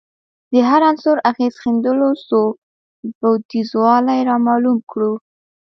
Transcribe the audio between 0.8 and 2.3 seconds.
عنصر اغېز ښندلو